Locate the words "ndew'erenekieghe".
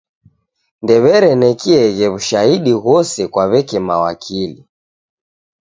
0.81-2.05